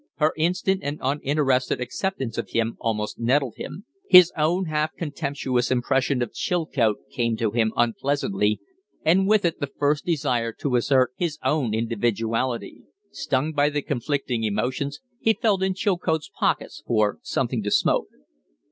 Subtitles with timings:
[0.15, 6.23] Her instant and uninterested acceptance of him almost nettled him; his own half contemptuous impression
[6.23, 8.59] of Chilcote came to him unpleasantly,
[9.05, 12.81] and with it the first desire to assert his own individuality.
[13.11, 18.07] Stung by the conflicting emotions, he felt in Chilcote's pockets for something to smoke.